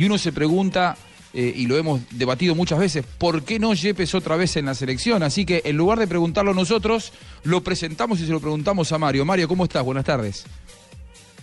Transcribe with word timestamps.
Y 0.00 0.06
uno 0.06 0.16
se 0.16 0.32
pregunta, 0.32 0.96
eh, 1.34 1.52
y 1.54 1.66
lo 1.66 1.76
hemos 1.76 2.00
debatido 2.12 2.54
muchas 2.54 2.78
veces, 2.78 3.04
¿por 3.18 3.42
qué 3.42 3.58
no 3.58 3.74
Yepes 3.74 4.14
otra 4.14 4.34
vez 4.36 4.56
en 4.56 4.64
la 4.64 4.74
selección? 4.74 5.22
Así 5.22 5.44
que 5.44 5.60
en 5.66 5.76
lugar 5.76 5.98
de 5.98 6.06
preguntarlo 6.06 6.54
nosotros, 6.54 7.12
lo 7.44 7.62
presentamos 7.62 8.18
y 8.20 8.24
se 8.24 8.32
lo 8.32 8.40
preguntamos 8.40 8.90
a 8.92 8.98
Mario. 8.98 9.26
Mario, 9.26 9.46
¿cómo 9.46 9.64
estás? 9.64 9.84
Buenas 9.84 10.06
tardes. 10.06 10.46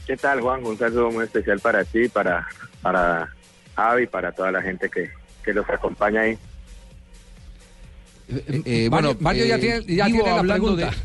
¿Qué 0.08 0.18
tal, 0.18 0.42
Juan? 0.42 0.66
Un 0.66 0.76
saludo 0.76 1.12
muy 1.12 1.26
especial 1.26 1.60
para 1.60 1.86
ti, 1.86 2.10
para, 2.10 2.48
para 2.82 3.32
Javi, 3.76 4.08
para 4.08 4.32
toda 4.32 4.52
la 4.52 4.64
gente 4.64 4.90
que, 4.90 5.12
que 5.46 5.54
los 5.54 5.70
acompaña 5.70 6.22
ahí. 6.22 6.36
Eh, 8.30 8.62
eh, 8.66 8.88
bueno, 8.90 9.16
Mario 9.20 9.46
ya 9.46 9.58
eh, 9.58 9.60
tiene, 9.60 9.96
ya 9.96 10.06
digo, 10.08 10.18
tiene 10.24 10.32
la 10.32 10.40
hablando 10.40 10.76
pregunta. 10.76 10.98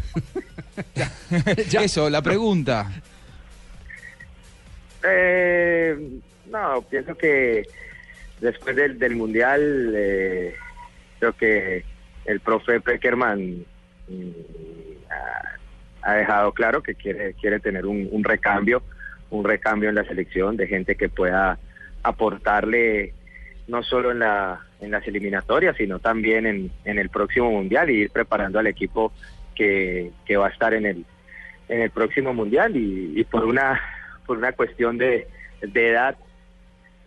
de- 1.54 1.84
Eso, 1.84 2.08
la 2.08 2.22
pregunta. 2.22 2.90
Eh, 5.04 6.18
no, 6.52 6.82
pienso 6.82 7.16
que 7.16 7.62
después 8.40 8.76
del, 8.76 8.98
del 8.98 9.16
Mundial, 9.16 9.92
eh, 9.96 10.54
creo 11.18 11.32
que 11.32 11.84
el 12.26 12.40
profe 12.40 12.80
Peckerman 12.80 13.64
mm, 14.08 14.30
ha, 16.02 16.14
dejado 16.14 16.52
claro 16.52 16.82
que 16.82 16.94
quiere, 16.94 17.34
quiere 17.34 17.58
tener 17.58 17.86
un, 17.86 18.08
un 18.12 18.22
recambio, 18.22 18.82
un 19.30 19.44
recambio 19.44 19.88
en 19.88 19.94
la 19.94 20.04
selección 20.04 20.56
de 20.56 20.66
gente 20.66 20.94
que 20.94 21.08
pueda 21.08 21.58
aportarle 22.02 23.14
no 23.68 23.82
solo 23.82 24.10
en, 24.10 24.18
la, 24.18 24.60
en 24.80 24.90
las 24.90 25.06
eliminatorias, 25.06 25.76
sino 25.76 26.00
también 26.00 26.46
en, 26.46 26.70
en 26.84 26.98
el 26.98 27.08
próximo 27.08 27.50
Mundial 27.50 27.90
y 27.90 28.02
ir 28.02 28.10
preparando 28.10 28.58
al 28.58 28.66
equipo 28.66 29.12
que, 29.54 30.10
que 30.26 30.36
va 30.36 30.48
a 30.48 30.50
estar 30.50 30.74
en 30.74 30.84
el, 30.84 31.06
en 31.68 31.80
el 31.80 31.90
próximo 31.90 32.34
Mundial. 32.34 32.76
Y, 32.76 33.18
y 33.18 33.24
por 33.24 33.44
una 33.44 33.80
por 34.26 34.38
una 34.38 34.52
cuestión 34.52 34.98
de, 34.98 35.26
de 35.60 35.90
edad, 35.90 36.16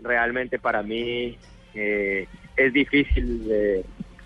realmente 0.01 0.59
para 0.59 0.83
mí 0.83 1.37
eh, 1.73 2.27
es 2.55 2.73
difícil 2.73 3.47
eh, 3.51 3.83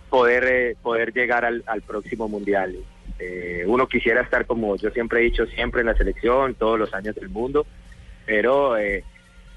poder, 0.10 0.44
eh, 0.46 0.76
poder 0.82 1.14
llegar 1.14 1.46
al, 1.46 1.64
al 1.68 1.82
próximo 1.82 2.28
mundial. 2.28 2.76
Eh, 3.20 3.64
uno 3.68 3.88
quisiera 3.88 4.22
estar, 4.22 4.46
como 4.46 4.76
yo 4.78 4.90
siempre 4.92 5.20
he 5.20 5.24
dicho, 5.24 5.46
siempre 5.48 5.82
en 5.82 5.88
la 5.88 5.96
selección, 5.96 6.56
todos 6.56 6.80
los 6.80 6.94
años 6.94 7.16
del 7.16 7.30
mundo, 7.30 7.66
pero 8.26 8.76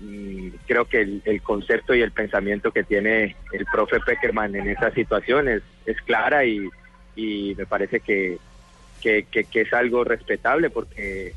mm, 0.00 0.48
creo 0.67 0.84
que 0.87 1.00
el, 1.03 1.22
el 1.25 1.42
concepto 1.42 1.95
y 1.95 2.03
el 2.03 2.11
pensamiento 2.12 2.72
que 2.72 2.83
tiene 2.84 3.37
el 3.53 3.65
profe 3.72 4.00
Peckerman 4.00 4.55
en 4.56 4.69
esa 4.69 4.91
situación 4.92 5.48
es, 5.48 5.62
clara 6.06 6.44
y, 6.44 6.69
y 7.15 7.55
me 7.56 7.67
parece 7.67 8.00
que, 8.00 8.39
que- 9.00 9.25
que 9.44 9.61
es 9.61 9.72
algo 9.72 10.03
respetable 10.05 10.70
porque 10.70 11.34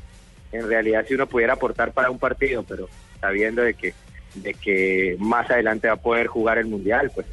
en 0.52 0.68
realidad 0.68 1.04
si 1.06 1.14
uno 1.14 1.26
pudiera 1.26 1.52
aportar 1.54 1.92
para 1.92 2.10
un 2.10 2.18
partido, 2.18 2.64
pero 2.64 2.88
sabiendo 3.20 3.62
de 3.62 3.74
que 3.74 3.92
de 4.36 4.54
que 4.54 5.16
más 5.18 5.50
adelante 5.50 5.88
va 5.88 5.94
a 5.94 5.96
poder 6.00 6.26
jugar 6.26 6.58
el 6.58 6.66
mundial, 6.66 7.10
pues 7.14 7.26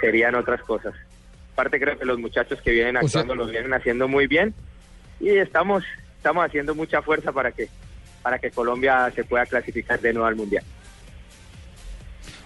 serían 0.00 0.34
otras 0.34 0.60
cosas. 0.62 0.94
Aparte 1.52 1.78
creo 1.80 1.98
que 1.98 2.04
los 2.04 2.18
muchachos 2.18 2.60
que 2.62 2.70
vienen 2.70 2.96
O 2.96 3.08
sea- 3.08 3.20
actuando 3.20 3.34
lo 3.44 3.50
vienen 3.50 3.74
haciendo 3.74 4.08
muy 4.08 4.26
bien 4.26 4.54
y 5.20 5.28
estamos 5.30 5.84
estamos 6.16 6.44
haciendo 6.46 6.74
mucha 6.74 7.02
fuerza 7.02 7.32
para 7.32 7.50
que 7.52 7.68
para 8.22 8.38
que 8.38 8.50
Colombia 8.50 9.10
se 9.14 9.24
pueda 9.24 9.44
clasificar 9.46 10.00
de 10.00 10.12
nuevo 10.12 10.26
al 10.28 10.36
mundial. 10.36 10.62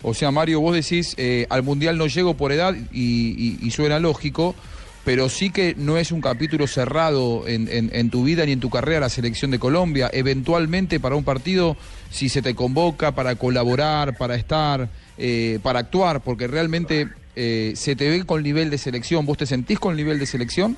O 0.03 0.15
sea, 0.15 0.31
Mario, 0.31 0.61
vos 0.61 0.75
decís, 0.75 1.15
eh, 1.19 1.47
al 1.51 1.63
Mundial 1.63 1.99
no 1.99 2.07
llego 2.07 2.35
por 2.35 2.53
edad 2.53 2.75
y, 2.93 3.35
y- 3.37 3.59
y 3.67 3.71
suena 3.71 3.99
lógico, 3.99 4.55
pero 5.07 5.29
sí 5.29 5.51
que 5.51 5.77
no 5.79 5.99
es 5.99 6.11
un 6.11 6.21
capítulo 6.21 6.67
cerrado 6.67 7.47
en, 7.47 7.69
en- 7.71 8.11
tu 8.11 8.25
vida 8.25 8.45
ni 8.45 8.51
en 8.51 8.59
tu 8.59 8.71
carrera 8.71 8.99
la 9.03 9.09
selección 9.09 9.53
de 9.53 9.61
Colombia. 9.61 10.11
Eventualmente 10.13 10.99
para 10.99 11.15
un 11.15 11.23
partido, 11.23 11.77
si 12.11 12.29
se 12.29 12.43
te 12.43 12.57
convoca 12.57 13.13
para 13.13 13.37
colaborar, 13.37 14.19
para 14.19 14.35
estar, 14.35 14.89
eh, 15.17 15.61
para 15.63 15.79
actuar, 15.79 16.23
porque 16.23 16.49
realmente 16.49 17.07
eh, 17.37 17.73
se 17.77 17.95
te 17.95 18.11
ve 18.11 18.27
con 18.27 18.43
nivel 18.43 18.69
de 18.69 18.79
selección, 18.79 19.25
¿vos 19.27 19.39
te 19.39 19.47
sentís 19.47 19.79
con 19.79 19.95
nivel 19.95 20.19
de 20.19 20.27
selección? 20.27 20.77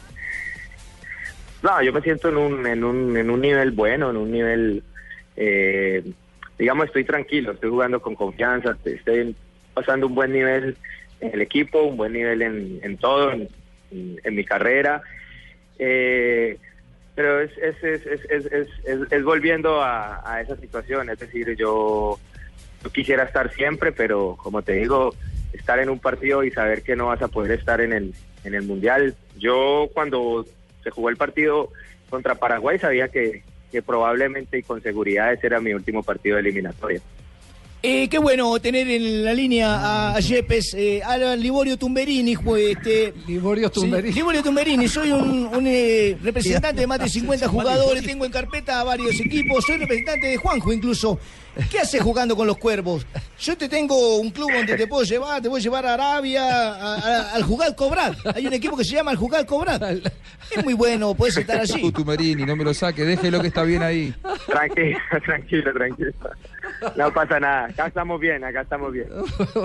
No, 1.63 1.83
yo 1.83 1.91
me 1.91 2.03
siento 2.03 2.29
en 2.29 2.37
un, 2.37 2.67
en 2.67 2.85
un, 2.85 3.17
en 3.17 3.31
un 3.31 3.41
nivel 3.41 3.71
bueno, 3.71 4.11
en 4.11 4.17
un 4.19 4.31
nivel, 4.31 4.83
eh, 5.37 6.05
digamos, 6.59 6.85
estoy 6.85 7.05
tranquilo, 7.05 7.53
estoy 7.53 7.71
jugando 7.71 8.03
con 8.03 8.15
confianza, 8.15 8.77
estoy 8.85 9.35
pasando 9.73 10.07
un 10.07 10.15
buen 10.15 10.35
nivel 10.35 10.77
en 11.21 11.33
el 11.33 11.41
equipo, 11.41 11.83
un 11.83 11.97
buen 11.97 12.13
nivel 12.13 12.43
en, 12.43 12.79
en 12.83 12.99
todo, 12.99 13.33
en, 13.33 13.49
en- 13.91 14.21
en 14.23 14.35
mi 14.35 14.45
carrera. 14.45 15.03
Eh, 15.79 16.59
pero 17.15 17.41
es, 17.41 17.51
es, 17.59 17.83
es- 17.83 19.13
es 19.13 19.25
volviendo 19.25 19.83
a, 19.83 20.21
a 20.25 20.41
esa 20.41 20.57
situación, 20.57 21.11
es 21.11 21.19
decir, 21.19 21.57
yo, 21.57 22.19
yo 22.85 22.91
quisiera 22.91 23.25
estar 23.25 23.53
siempre, 23.53 23.91
pero 23.93 24.37
como 24.41 24.63
te 24.63 24.73
digo, 24.75 25.15
estar 25.53 25.79
en 25.81 25.89
un 25.91 25.99
partido 25.99 26.45
y 26.45 26.51
saber 26.53 26.83
que 26.83 26.95
no 26.97 27.07
vas 27.07 27.21
a 27.23 27.29
poder 27.29 27.59
estar 27.59 27.81
en 27.81 27.93
el, 27.93 28.15
en 28.45 28.55
el 28.55 28.63
Mundial. 28.63 29.17
Yo 29.37 29.89
cuando 29.95 30.47
se 30.85 30.91
jugó 30.91 31.09
el 31.09 31.17
partido 31.17 31.71
contra 32.09 32.37
Paraguay 32.37 32.79
sabía 32.79 33.09
que, 33.09 33.43
que 33.73 33.83
probablemente 33.83 34.59
y 34.59 34.63
con 34.63 34.81
seguridad 34.81 35.33
ese 35.33 35.47
era 35.49 35.61
mi 35.61 35.75
último 35.75 36.03
partido 36.05 36.37
de 36.37 36.43
eliminatoria. 36.43 37.01
Eh, 37.81 38.09
qué 38.09 38.19
bueno 38.19 38.59
tener 38.59 38.89
en 38.89 39.25
la 39.25 39.33
línea 39.33 39.73
a, 39.77 40.17
a 40.17 40.21
Yepes, 40.21 40.75
eh, 40.75 41.01
a 41.03 41.17
Liborio 41.37 41.77
Tumberini. 41.79 42.37
pues, 42.37 42.77
Este, 42.77 43.15
Liborio 43.29 43.71
Tumberini. 43.71 44.13
Sí, 44.13 44.19
Liborio 44.19 44.43
Tumberini, 44.43 44.89
soy 44.89 45.13
un, 45.13 45.47
un, 45.47 45.65
eh, 45.67 46.17
representante 46.23 46.81
de 46.81 46.87
más 46.89 46.99
de 46.99 47.09
50 47.09 47.47
jugadores, 47.47 48.03
tengo 48.05 48.25
en 48.25 48.33
carpeta 48.33 48.81
a 48.81 48.85
varios 48.85 49.21
equipos, 49.21 49.65
soy 49.65 49.77
representante 49.77 50.27
de 50.27 50.37
Juanjo 50.37 50.73
incluso. 50.73 51.21
¿Qué 51.71 51.81
haces 51.81 52.01
jugando 52.03 52.37
con 52.37 52.47
los 52.47 52.57
cuervos? 52.59 53.05
Yo 53.41 53.57
te 53.57 53.69
tengo 53.69 54.19
un 54.19 54.31
club 54.31 54.49
donde 54.53 54.77
te 54.77 54.87
puedo 54.87 55.03
llevar, 55.03 55.43
te 55.43 55.49
voy 55.49 55.59
a 55.61 55.63
llevar 55.63 55.87
a 55.87 55.95
Arabia, 55.95 56.45
a- 56.49 56.95
a- 56.97 57.33
al 57.35 57.43
Jugal 57.43 57.75
Cobrar. 57.75 58.17
Hay 58.35 58.47
un 58.47 58.53
equipo 58.53 58.77
que 58.77 58.85
se 58.85 58.95
llama 58.95 59.11
el 59.13 59.17
Jugal 59.17 59.45
Cobrar. 59.47 59.81
Es 60.55 60.65
muy 60.65 60.75
bueno, 60.75 61.15
puedes 61.15 61.37
estar 61.37 61.61
allí. 61.61 61.91
Tumerini, 61.93 62.45
no 62.45 62.55
me 62.55 62.63
lo 62.65 62.73
saque, 62.75 63.05
déjelo 63.05 63.41
que 63.41 63.49
está 63.49 63.63
bien 63.65 63.83
ahí. 63.83 64.15
Tranquilo, 64.47 64.99
tranquilo, 65.25 65.73
tranquilo. 65.73 66.13
No 66.97 67.13
pasa 67.13 67.41
nada, 67.41 67.67
acá 67.67 67.87
estamos 67.89 68.21
bien, 68.21 68.43
acá 68.45 68.61
estamos 68.63 68.93
bien. 68.93 69.09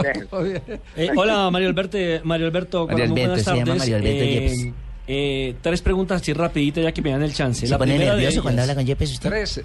Bien. 0.01 0.81
Eh, 0.95 1.09
hola, 1.15 1.49
Mario 1.51 1.69
Alberto. 1.69 1.97
Mario 2.23 2.47
Alberto, 2.47 2.87
Mario 2.87 3.07
muy 3.09 3.21
Alberto, 3.21 3.29
buenas 3.29 3.43
se 3.43 3.51
llama 3.51 3.65
tardes. 3.65 3.79
Mario 3.79 3.95
Alberto 3.97 4.23
Eh, 4.23 4.73
eh, 5.07 5.55
tres 5.61 5.81
preguntas 5.81 6.21
así 6.21 6.33
rapidito 6.33 6.81
ya 6.81 6.91
que 6.91 7.01
me 7.01 7.11
dan 7.11 7.23
el 7.23 7.33
chance. 7.33 7.67
¿Se 7.67 7.77
pone 7.77 7.91
primera 7.93 8.11
de 8.15 8.21
nervioso 8.21 8.41
cuando 8.41 8.61
habla 8.61 8.75
con 8.75 8.85
Yepes 8.85 9.11
usted? 9.11 9.29
Tres. 9.29 9.63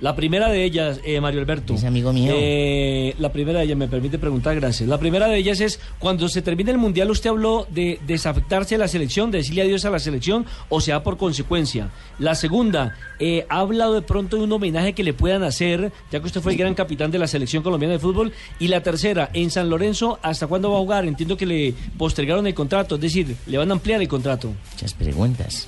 La 0.00 0.14
primera 0.14 0.48
de 0.48 0.62
ellas, 0.64 1.00
eh, 1.04 1.20
Mario 1.20 1.40
Alberto. 1.40 1.74
Es 1.74 1.82
amigo 1.82 2.12
mío. 2.12 2.32
Eh, 2.36 3.14
la 3.18 3.32
primera 3.32 3.58
de 3.58 3.64
ellas, 3.64 3.76
me 3.76 3.88
permite 3.88 4.18
preguntar, 4.18 4.54
gracias. 4.54 4.88
La 4.88 4.98
primera 4.98 5.26
de 5.26 5.36
ellas 5.36 5.60
es, 5.60 5.80
cuando 5.98 6.28
se 6.28 6.40
termine 6.40 6.70
el 6.70 6.78
Mundial, 6.78 7.10
¿usted 7.10 7.30
habló 7.30 7.66
de 7.70 7.98
desafectarse 8.06 8.76
de 8.76 8.78
la 8.78 8.86
selección, 8.86 9.32
de 9.32 9.38
decirle 9.38 9.62
adiós 9.62 9.84
a 9.84 9.90
la 9.90 9.98
selección, 9.98 10.46
o 10.68 10.80
sea, 10.80 11.02
por 11.02 11.16
consecuencia? 11.16 11.90
La 12.20 12.36
segunda, 12.36 12.96
eh, 13.18 13.44
¿ha 13.48 13.58
hablado 13.58 13.94
de 13.94 14.02
pronto 14.02 14.36
de 14.36 14.44
un 14.44 14.52
homenaje 14.52 14.92
que 14.92 15.02
le 15.02 15.14
puedan 15.14 15.42
hacer, 15.42 15.92
ya 16.12 16.20
que 16.20 16.26
usted 16.26 16.40
fue 16.40 16.52
el 16.52 16.58
gran 16.58 16.74
capitán 16.74 17.10
de 17.10 17.18
la 17.18 17.26
selección 17.26 17.64
colombiana 17.64 17.94
de 17.94 17.98
fútbol? 17.98 18.32
Y 18.60 18.68
la 18.68 18.84
tercera, 18.84 19.30
en 19.32 19.50
San 19.50 19.68
Lorenzo, 19.68 20.20
¿hasta 20.22 20.46
cuándo 20.46 20.70
va 20.70 20.76
a 20.76 20.80
jugar? 20.80 21.06
Entiendo 21.06 21.36
que 21.36 21.46
le 21.46 21.74
postergaron 21.96 22.46
el 22.46 22.54
contrato, 22.54 22.94
es 22.94 23.00
decir, 23.00 23.34
le 23.46 23.58
van 23.58 23.70
a 23.70 23.72
ampliar 23.72 24.00
el 24.00 24.06
contrato. 24.06 24.52
Muchas 24.74 24.94
preguntas. 24.94 25.66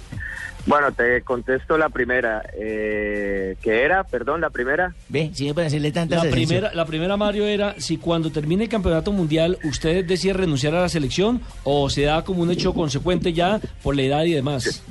Bueno, 0.66 0.93
te 0.93 1.22
contesto 1.22 1.78
la 1.78 1.88
primera. 1.88 2.43
Eh, 2.54 3.56
¿Qué 3.62 3.82
era? 3.82 4.04
Perdón, 4.04 4.41
la 4.43 4.50
primera. 4.50 4.94
Ve, 5.09 5.31
si 5.32 5.47
me 5.47 5.54
pueden 5.54 5.69
hacerle 5.69 5.91
tantas 5.91 6.22
La 6.25 6.31
primera, 6.31 6.72
la 6.75 6.84
primera, 6.84 7.16
Mario, 7.16 7.47
era 7.47 7.75
si 7.78 7.97
cuando 7.97 8.31
termine 8.31 8.65
el 8.65 8.69
campeonato 8.71 9.10
mundial 9.10 9.59
usted 9.65 10.04
decide 10.04 10.34
renunciar 10.34 10.75
a 10.75 10.82
la 10.82 10.88
selección 10.88 11.41
o 11.65 11.88
se 11.91 12.03
da 12.03 12.22
como 12.25 12.43
un 12.43 12.50
hecho 12.50 12.75
consecuente 12.75 13.32
ya 13.32 13.59
por 13.82 13.97
la 13.97 14.03
edad 14.03 14.25
y 14.25 14.32
demás. 14.34 14.82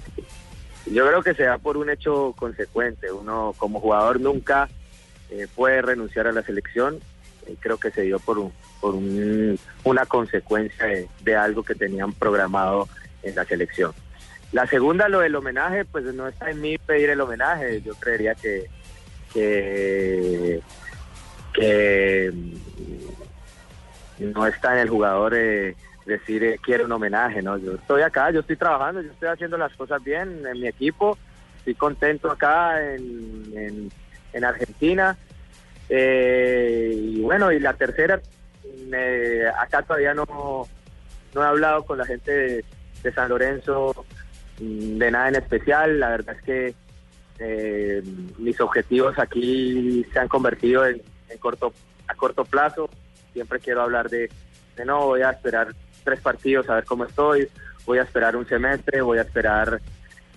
Yo 0.92 1.06
creo 1.08 1.22
que 1.22 1.36
se 1.36 1.44
da 1.44 1.58
por 1.60 1.78
un 1.78 1.90
hecho 1.90 2.34
consecuente. 2.38 3.12
Uno 3.12 3.54
como 3.58 3.80
jugador 3.80 4.20
nunca 4.20 4.68
eh, 5.30 5.46
puede 5.56 5.82
renunciar 5.84 6.26
a 6.28 6.32
la 6.32 6.42
selección. 6.42 6.98
Eh, 7.48 7.56
creo 7.60 7.78
que 7.78 7.92
se 7.92 8.02
dio 8.02 8.18
por, 8.20 8.40
un, 8.40 8.52
por 8.82 8.96
un- 8.96 9.60
una 9.84 10.06
consecuencia 10.08 10.88
de, 10.88 11.08
de 11.22 11.36
algo 11.36 11.62
que 11.64 11.76
tenían 11.76 12.12
programado 12.14 12.90
en 13.22 13.36
la 13.36 13.46
selección. 13.46 13.92
La 14.52 14.66
segunda, 14.66 15.08
lo 15.10 15.20
del 15.20 15.36
homenaje, 15.36 15.86
pues 15.86 16.06
no 16.06 16.28
está 16.28 16.50
en 16.50 16.62
mí 16.62 16.78
pedir 16.78 17.12
el 17.12 17.22
homenaje. 17.22 17.82
Yo 17.82 17.94
creería 17.96 18.34
que, 18.36 18.66
que, 19.34 20.62
mm, 22.34 24.32
no 24.34 24.48
está 24.48 24.74
en 24.74 24.80
el 24.80 24.90
jugador 24.90 25.34
eh, 25.36 25.76
decir 26.06 26.44
eh, 26.44 26.60
quiero 26.62 26.86
un 26.86 26.92
homenaje, 26.92 27.42
¿no? 27.42 27.58
Yo 27.58 27.76
estoy 27.76 28.02
acá, 28.02 28.32
yo 28.32 28.40
estoy 28.40 28.56
trabajando, 28.56 29.02
yo 29.02 29.12
estoy 29.12 29.30
haciendo 29.30 29.58
las 29.58 29.74
cosas 29.74 30.04
bien 30.04 30.46
en 30.46 30.60
mi 30.60 30.68
equipo, 30.68 31.18
estoy 31.60 31.76
contento 31.76 32.32
acá 32.32 32.94
en, 32.94 33.52
en, 33.56 33.92
en 34.34 34.44
Argentina. 34.44 35.18
Eh, 35.90 36.94
y 36.96 37.22
bueno, 37.22 37.52
y 37.52 37.60
la 37.60 37.74
tercera, 37.74 38.22
acá 39.60 39.82
todavía 39.82 40.14
no, 40.14 40.68
no 41.34 41.44
he 41.44 41.48
hablado 41.48 41.84
con 41.84 41.98
la 41.98 42.06
gente 42.06 42.64
de, 43.04 43.14
San 43.14 43.30
Lorenzo 43.30 44.06
de 44.60 45.12
nada 45.12 45.30
en 45.30 45.36
especial. 45.36 46.00
La 46.00 46.10
verdad 46.10 46.36
es 46.36 46.42
que 46.44 46.76
eh, 47.40 48.04
mis 48.38 48.60
objetivos 48.60 49.18
aquí 49.18 50.06
se 50.12 50.20
han 50.20 50.28
convertido 50.28 50.86
en, 50.86 51.02
en 51.30 51.38
corto 51.38 51.74
a 52.08 52.16
corto 52.16 52.44
plazo. 52.44 52.90
siempre 53.34 53.60
quiero 53.60 53.82
hablar 53.82 54.10
de, 54.10 54.30
de 54.76 54.86
no, 54.86 55.06
voy 55.06 55.22
a 55.22 55.30
esperar 55.30 55.74
tres 56.04 56.20
partidos 56.20 56.70
a 56.70 56.76
ver 56.76 56.86
cómo 56.86 57.06
estoy, 57.06 57.48
voy 57.86 58.00
a 58.00 58.04
esperar 58.04 58.36
un 58.36 58.48
semestre, 58.48 59.02
voy 59.02 59.20
a 59.20 59.22
esperar 59.22 59.80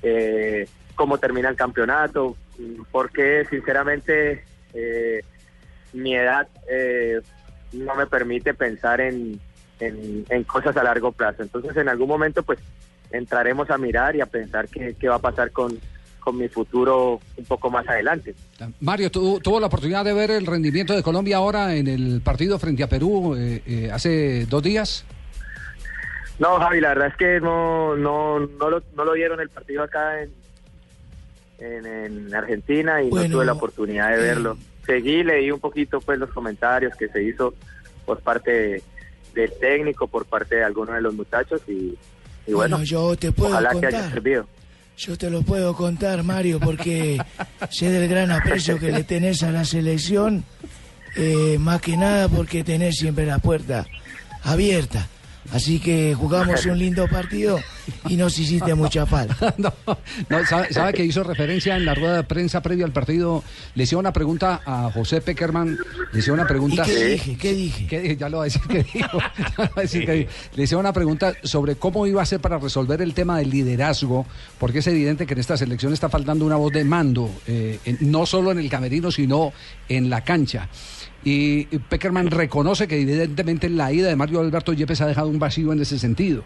eh, 0.02 0.68
cómo 0.94 1.18
termina 1.18 1.48
el 1.48 1.56
campeonato, 1.56 2.36
porque 2.90 3.46
sinceramente 3.48 4.44
eh, 4.74 5.22
mi 5.92 6.14
edad 6.14 6.46
eh, 6.68 7.20
no 7.72 7.94
me 7.94 8.06
permite 8.06 8.54
pensar 8.54 9.00
en, 9.00 9.40
en, 9.80 10.24
en 10.28 10.44
cosas 10.44 10.76
a 10.76 10.82
largo 10.84 11.12
plazo. 11.12 11.42
Entonces 11.42 11.76
en 11.76 11.88
algún 11.88 12.08
momento 12.08 12.42
pues 12.42 12.58
entraremos 13.12 13.70
a 13.70 13.78
mirar 13.78 14.16
y 14.16 14.20
a 14.20 14.26
pensar 14.26 14.68
qué, 14.68 14.94
qué 14.98 15.08
va 15.08 15.16
a 15.16 15.20
pasar 15.20 15.50
con, 15.50 15.78
con 16.20 16.36
mi 16.36 16.48
futuro 16.48 17.20
un 17.36 17.44
poco 17.44 17.70
más 17.70 17.86
adelante. 17.88 18.34
Mario, 18.80 19.10
¿tu- 19.10 19.40
¿tuvo 19.40 19.60
la 19.60 19.66
oportunidad 19.66 20.04
de 20.04 20.12
ver 20.14 20.30
el 20.30 20.46
rendimiento 20.46 20.94
de 20.94 21.02
Colombia 21.02 21.36
ahora 21.36 21.74
en 21.74 21.86
el 21.88 22.20
partido 22.22 22.58
frente 22.58 22.82
a 22.82 22.88
Perú 22.88 23.34
eh, 23.36 23.62
eh, 23.66 23.90
hace 23.92 24.46
dos 24.46 24.62
días? 24.62 25.04
No, 26.38 26.58
Javi, 26.58 26.80
la 26.80 26.88
verdad 26.88 27.08
es 27.08 27.16
que 27.16 27.40
no, 27.40 27.96
no, 27.96 28.40
no, 28.40 28.70
lo, 28.70 28.82
no 28.96 29.04
lo 29.04 29.12
dieron 29.12 29.40
el 29.40 29.48
partido 29.50 29.82
acá 29.82 30.22
en, 30.22 30.30
en, 31.58 31.86
en 31.86 32.34
Argentina 32.34 33.02
y 33.02 33.10
Bueno, 33.10 33.28
no 33.28 33.34
tuve 33.34 33.44
la 33.44 33.52
oportunidad 33.52 34.08
de 34.10 34.16
eh. 34.16 34.18
verlo. 34.22 34.56
Seguí, 34.86 35.22
leí 35.22 35.50
un 35.50 35.60
poquito 35.60 36.00
pues 36.00 36.18
los 36.18 36.30
comentarios 36.30 36.96
que 36.96 37.08
se 37.08 37.22
hizo 37.22 37.54
por 38.04 38.20
parte 38.20 38.50
de- 38.50 38.82
del 39.34 39.52
técnico, 39.58 40.06
por 40.08 40.24
parte 40.26 40.56
de 40.56 40.64
algunos 40.64 40.94
de 40.94 41.00
los 41.02 41.14
muchachos 41.14 41.62
y, 41.68 41.96
y 42.46 42.52
bueno, 42.52 42.76
Bueno, 42.76 42.84
yo 42.84 43.16
te 43.16 43.32
puedo 43.32 43.52
ojalá 43.52 43.70
que 43.70 43.86
haya 43.86 43.90
contar. 43.90 44.12
servido. 44.12 44.46
Yo 44.96 45.16
te 45.16 45.30
lo 45.30 45.42
puedo 45.42 45.74
contar, 45.74 46.22
Mario, 46.22 46.60
porque 46.60 47.18
sé 47.70 47.90
del 47.90 48.08
gran 48.08 48.30
aprecio 48.30 48.78
que 48.78 48.92
le 48.92 49.04
tenés 49.04 49.42
a 49.42 49.50
la 49.50 49.64
selección, 49.64 50.44
eh, 51.16 51.56
más 51.58 51.80
que 51.80 51.96
nada 51.96 52.28
porque 52.28 52.62
tenés 52.64 52.96
siempre 52.96 53.24
la 53.26 53.38
puerta 53.38 53.86
abierta. 54.44 55.08
Así 55.50 55.80
que 55.80 56.14
jugamos 56.14 56.64
un 56.66 56.78
lindo 56.78 57.08
partido 57.08 57.58
y 58.08 58.16
nos 58.16 58.38
hiciste 58.38 58.74
mucha 58.74 59.06
falta. 59.06 59.54
no, 59.58 59.72
no, 60.28 60.46
sabe, 60.46 60.72
sabe 60.72 60.92
que 60.94 61.04
hizo 61.04 61.24
referencia 61.24 61.76
en 61.76 61.84
la 61.84 61.94
rueda 61.94 62.16
de 62.18 62.22
prensa 62.22 62.62
previa 62.62 62.84
al 62.84 62.92
partido. 62.92 63.42
Le 63.74 63.82
hicieron 63.82 64.00
una 64.00 64.12
pregunta 64.12 64.60
a 64.64 64.90
José 64.92 65.20
Peckerman. 65.20 65.76
Le 66.12 66.18
hicieron 66.18 66.38
una 66.38 66.46
¿Y 66.46 66.48
pregunta. 66.48 66.84
qué 66.84 67.04
dije? 67.06 67.36
¿Qué 67.36 67.52
dije? 67.54 67.86
¿Qué? 67.86 68.16
Ya 68.16 68.28
lo 68.28 68.38
va 68.38 68.44
a 68.44 68.46
decir 68.46 68.62
que 68.62 68.84
dijo. 68.84 69.18
Ya 69.38 69.52
lo 69.58 69.64
va 69.64 69.72
a 69.76 69.80
decir 69.80 70.06
que 70.06 70.12
dijo. 70.12 70.30
Le 70.54 70.62
hicieron 70.62 70.80
una 70.86 70.92
pregunta 70.92 71.32
sobre 71.42 71.74
cómo 71.76 72.06
iba 72.06 72.22
a 72.22 72.26
ser 72.26 72.40
para 72.40 72.58
resolver 72.58 73.02
el 73.02 73.12
tema 73.12 73.38
del 73.38 73.50
liderazgo, 73.50 74.26
porque 74.58 74.78
es 74.78 74.86
evidente 74.86 75.26
que 75.26 75.34
en 75.34 75.40
esta 75.40 75.56
selección 75.56 75.92
está 75.92 76.08
faltando 76.08 76.46
una 76.46 76.56
voz 76.56 76.72
de 76.72 76.84
mando, 76.84 77.28
eh, 77.48 77.80
en- 77.84 77.98
no 78.12 78.26
solo 78.26 78.52
en 78.52 78.58
el 78.60 78.70
camerino, 78.70 79.10
sino 79.10 79.52
en 79.88 80.08
la 80.08 80.22
cancha. 80.22 80.68
Y 81.24 81.64
Peckerman 81.64 82.30
reconoce 82.30 82.88
que 82.88 83.00
evidentemente 83.00 83.68
la 83.70 83.92
ida 83.92 84.08
de 84.08 84.16
Mario 84.16 84.40
Alberto 84.40 84.72
Yepes 84.72 85.00
ha 85.00 85.06
dejado 85.06 85.28
un 85.28 85.38
vacío 85.38 85.72
en 85.72 85.80
ese 85.80 85.98
sentido. 85.98 86.42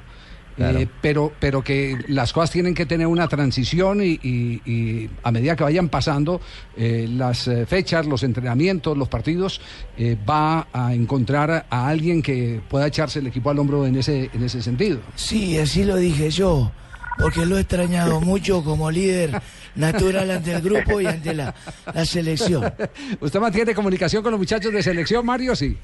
Eh, 0.59 0.87
pero, 1.03 1.35
pero 1.39 1.63
que 1.63 1.99
las 2.09 2.33
cosas 2.33 2.51
tienen 2.51 2.73
que 2.75 2.87
tener 2.87 3.07
una 3.07 3.29
transición 3.29 4.03
y, 4.03 4.19
y- 4.23 4.63
y 4.65 5.11
a 5.23 5.31
medida 5.31 5.55
que 5.55 5.63
vayan 5.65 5.91
pasando 5.91 6.41
eh, 6.79 7.07
las 7.11 7.47
eh, 7.47 7.67
fechas, 7.67 8.07
los 8.07 8.23
entrenamientos, 8.23 8.97
los 8.97 9.07
partidos, 9.09 9.61
eh, 9.99 10.17
va 10.29 10.67
a 10.73 10.95
encontrar 10.95 11.67
a 11.69 11.89
alguien 11.89 12.23
que 12.23 12.63
pueda 12.71 12.87
echarse 12.87 13.19
el 13.19 13.27
equipo 13.27 13.51
al 13.51 13.59
hombro 13.59 13.87
en 13.87 13.97
ese, 13.97 14.31
en 14.33 14.43
ese 14.45 14.63
sentido. 14.63 15.01
Sí, 15.15 15.59
así 15.59 15.85
lo 15.85 15.97
dije 15.97 16.31
yo, 16.31 16.73
porque 17.19 17.47
lo 17.47 17.57
he 17.57 17.61
extrañado 17.61 18.21
mucho 18.21 18.63
como 18.63 18.91
líder 18.91 19.31
natural 19.75 20.31
ante 20.31 20.53
el 20.53 20.63
grupo 20.63 21.01
y 21.01 21.07
ante 21.07 21.35
la, 21.35 21.55
la 21.93 22.05
selección. 22.05 22.73
¿Usted 23.21 23.41
mantiene 23.41 23.75
comunicación 23.75 24.23
con 24.23 24.33
los 24.33 24.39
muchachos 24.41 24.73
de 24.73 24.83
selección, 24.83 25.25
Mario? 25.25 25.55
Sí. 25.57 25.77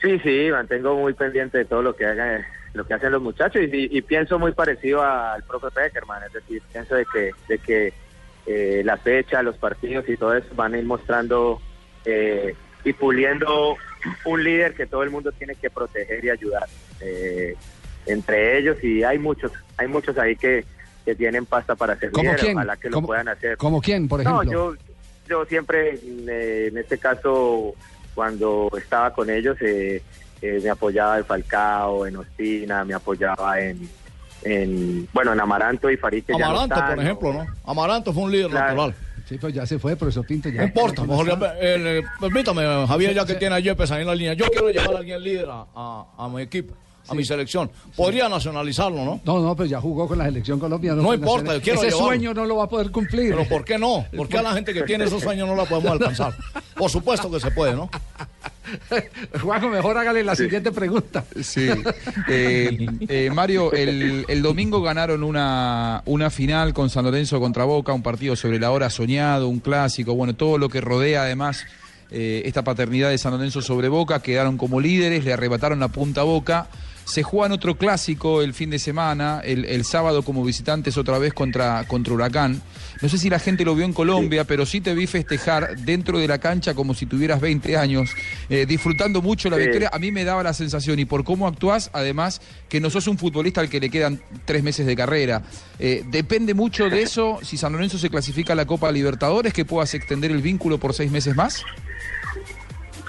Sí, 0.00 0.18
sí, 0.20 0.48
mantengo 0.52 0.96
muy 0.96 1.12
pendiente 1.14 1.58
de 1.58 1.64
todo 1.64 1.82
lo 1.82 1.96
que 1.96 2.06
haga, 2.06 2.46
lo 2.72 2.86
que 2.86 2.94
hacen 2.94 3.10
los 3.10 3.20
muchachos 3.20 3.62
y, 3.62 3.88
y 3.96 4.02
pienso 4.02 4.38
muy 4.38 4.52
parecido 4.52 5.02
al 5.02 5.42
profe 5.42 5.66
Peckerman, 5.74 6.22
es 6.22 6.32
decir, 6.34 6.62
pienso 6.72 6.94
de 6.94 7.04
que, 7.12 7.30
de 7.48 7.58
que 7.58 7.92
eh, 8.46 8.82
la 8.84 8.96
fecha, 8.96 9.42
los 9.42 9.56
partidos 9.56 10.08
y 10.08 10.16
todo 10.16 10.36
eso 10.36 10.46
van 10.54 10.74
a 10.74 10.78
ir 10.78 10.84
mostrando 10.84 11.60
eh, 12.04 12.54
y 12.84 12.92
puliendo 12.92 13.76
un 14.24 14.44
líder 14.44 14.74
que 14.74 14.86
todo 14.86 15.02
el 15.02 15.10
mundo 15.10 15.32
tiene 15.32 15.56
que 15.56 15.68
proteger 15.68 16.24
y 16.24 16.30
ayudar. 16.30 16.68
eh, 17.00 17.56
entre 18.08 18.58
ellos 18.58 18.82
y 18.82 19.02
hay 19.04 19.18
muchos, 19.18 19.52
hay 19.76 19.86
muchos 19.88 20.16
ahí 20.18 20.34
que, 20.36 20.64
que 21.04 21.14
tienen 21.14 21.46
pasta 21.46 21.74
para 21.76 21.96
ser 21.98 22.10
¿Cómo 22.10 22.34
quién? 22.34 22.56
ojalá 22.56 22.76
que 22.76 22.88
lo 22.88 22.94
¿Cómo- 22.94 23.06
puedan 23.06 23.28
hacer. 23.28 23.56
¿Como 23.56 23.80
quién, 23.80 24.08
por 24.08 24.22
No, 24.24 24.42
ejemplo? 24.42 24.74
yo, 24.74 24.82
yo 25.28 25.44
siempre, 25.46 25.98
eh, 26.02 26.68
en 26.70 26.78
este 26.78 26.98
caso, 26.98 27.74
cuando 28.14 28.70
estaba 28.76 29.12
con 29.12 29.30
ellos, 29.30 29.56
eh, 29.60 30.02
eh, 30.42 30.60
me 30.62 30.70
apoyaba 30.70 31.18
en 31.18 31.24
Falcao, 31.24 32.06
en 32.06 32.16
Ospina, 32.16 32.84
me 32.84 32.94
apoyaba 32.94 33.60
en, 33.60 33.88
en 34.42 35.08
bueno, 35.12 35.32
en 35.32 35.40
Amaranto 35.40 35.90
y 35.90 35.96
Farid. 35.96 36.24
que 36.24 36.32
ya 36.32 36.38
no 36.38 36.44
Amaranto, 36.46 36.74
están, 36.76 36.94
por 36.94 37.04
ejemplo, 37.04 37.32
¿no? 37.32 37.46
Amaranto 37.64 38.12
fue 38.12 38.22
un 38.24 38.32
líder 38.32 38.50
Claro. 38.50 38.66
natural. 38.68 38.94
Sí, 39.28 39.36
pues 39.36 39.52
ya 39.52 39.66
se 39.66 39.78
fue, 39.78 39.94
profesor 39.94 40.24
Pinto. 40.26 40.48
Ya. 40.48 40.62
No 40.62 40.66
importa, 40.68 41.02
mejor 41.04 41.26
ya- 41.26 41.54
eh, 41.60 41.98
eh, 41.98 42.02
permítame, 42.18 42.62
Javier, 42.86 43.12
ya 43.12 43.26
que 43.26 43.34
tiene 43.34 43.56
a 43.56 43.60
Yepes 43.60 43.90
ahí 43.90 44.00
en 44.00 44.06
la 44.06 44.14
línea. 44.14 44.32
Yo 44.32 44.46
quiero 44.46 44.70
llevar 44.70 44.94
a 44.94 44.98
alguien 45.00 45.22
líder 45.22 45.48
a, 45.50 45.66
a- 45.74 46.06
a 46.16 46.28
mi 46.30 46.40
equipo, 46.42 46.74
a 47.08 47.14
mi 47.14 47.24
selección. 47.24 47.70
Podría 47.96 48.28
nacionalizarlo, 48.28 49.04
¿no? 49.04 49.20
No, 49.24 49.40
no, 49.40 49.56
pues 49.56 49.70
ya 49.70 49.80
jugó 49.80 50.06
con 50.06 50.18
la 50.18 50.24
selección 50.26 50.58
colombiana. 50.58 51.02
No 51.02 51.14
importa, 51.14 51.54
yo 51.54 51.62
quiero 51.62 51.78
Ese 51.80 51.88
llevarlo. 51.90 52.06
sueño 52.08 52.34
no 52.34 52.44
lo 52.44 52.56
va 52.56 52.64
a 52.64 52.68
poder 52.68 52.90
cumplir. 52.90 53.30
Pero 53.30 53.48
¿por 53.48 53.64
qué 53.64 53.78
no? 53.78 54.04
¿Por 54.16 54.28
qué 54.28 54.38
a 54.38 54.42
la 54.42 54.52
gente 54.52 54.72
que 54.74 54.82
tiene 54.82 55.04
esos 55.04 55.22
sueños 55.22 55.48
no 55.48 55.56
la 55.56 55.64
podemos 55.64 55.92
alcanzar? 55.92 56.34
Por 56.76 56.90
supuesto 56.90 57.30
que 57.30 57.40
se 57.40 57.50
puede, 57.50 57.74
¿no? 57.74 57.90
Juanjo, 59.42 59.68
mejor 59.68 59.96
hágale 59.96 60.22
la 60.22 60.36
siguiente 60.36 60.70
pregunta. 60.72 61.24
Sí. 61.42 61.68
Eh, 62.28 62.86
eh, 63.08 63.30
Mario, 63.32 63.72
el, 63.72 64.24
el 64.28 64.42
domingo 64.42 64.82
ganaron 64.82 65.22
una, 65.22 66.02
una 66.04 66.30
final 66.30 66.74
con 66.74 66.90
San 66.90 67.04
Lorenzo 67.04 67.40
contra 67.40 67.64
Boca, 67.64 67.92
un 67.92 68.02
partido 68.02 68.36
sobre 68.36 68.58
la 68.60 68.70
hora 68.70 68.90
soñado, 68.90 69.48
un 69.48 69.60
clásico, 69.60 70.14
bueno, 70.14 70.34
todo 70.34 70.58
lo 70.58 70.68
que 70.68 70.80
rodea 70.82 71.22
además 71.22 71.64
eh, 72.10 72.42
esta 72.44 72.62
paternidad 72.64 73.10
de 73.10 73.18
San 73.18 73.32
Lorenzo 73.32 73.62
sobre 73.62 73.88
Boca, 73.88 74.20
quedaron 74.20 74.56
como 74.56 74.80
líderes, 74.80 75.24
le 75.24 75.32
arrebataron 75.32 75.80
la 75.80 75.88
punta 75.88 76.22
a 76.22 76.24
Boca. 76.24 76.68
Se 77.08 77.22
juegan 77.22 77.52
otro 77.52 77.74
clásico 77.78 78.42
el 78.42 78.52
fin 78.52 78.68
de 78.68 78.78
semana, 78.78 79.40
el, 79.42 79.64
el 79.64 79.84
sábado 79.86 80.22
como 80.22 80.44
visitantes 80.44 80.98
otra 80.98 81.18
vez 81.18 81.32
contra, 81.32 81.84
contra 81.88 82.12
Huracán. 82.12 82.60
No 83.00 83.08
sé 83.08 83.16
si 83.16 83.30
la 83.30 83.38
gente 83.38 83.64
lo 83.64 83.74
vio 83.74 83.86
en 83.86 83.94
Colombia, 83.94 84.44
pero 84.44 84.66
sí 84.66 84.82
te 84.82 84.92
vi 84.94 85.06
festejar 85.06 85.74
dentro 85.78 86.18
de 86.18 86.28
la 86.28 86.36
cancha 86.38 86.74
como 86.74 86.92
si 86.92 87.06
tuvieras 87.06 87.40
20 87.40 87.78
años, 87.78 88.10
eh, 88.50 88.66
disfrutando 88.66 89.22
mucho 89.22 89.48
la 89.48 89.56
Sí. 89.56 89.62
victoria. 89.62 89.88
A 89.90 89.98
mí 89.98 90.12
me 90.12 90.24
daba 90.24 90.42
la 90.42 90.52
sensación, 90.52 90.98
y 90.98 91.06
por 91.06 91.24
cómo 91.24 91.46
actuás, 91.48 91.88
además, 91.94 92.42
que 92.68 92.78
no 92.78 92.90
sos 92.90 93.06
un 93.06 93.16
futbolista 93.16 93.62
al 93.62 93.70
que 93.70 93.80
le 93.80 93.88
quedan 93.88 94.20
tres 94.44 94.62
meses 94.62 94.84
de 94.84 94.94
carrera. 94.94 95.42
Eh, 95.78 96.04
depende 96.10 96.52
mucho 96.52 96.90
de 96.90 97.00
eso, 97.02 97.38
si 97.42 97.56
San 97.56 97.72
Lorenzo 97.72 97.96
se 97.96 98.10
clasifica 98.10 98.52
a 98.52 98.56
la 98.56 98.66
Copa 98.66 98.92
Libertadores, 98.92 99.54
que 99.54 99.64
puedas 99.64 99.94
extender 99.94 100.30
el 100.30 100.42
vínculo 100.42 100.76
por 100.78 100.92
seis 100.92 101.10
meses 101.10 101.34
más. 101.34 101.62